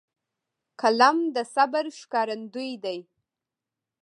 قلم 0.81 1.17
د 1.35 1.37
صبر 1.53 1.85
ښکارندوی 1.99 2.71
دی 2.83 2.99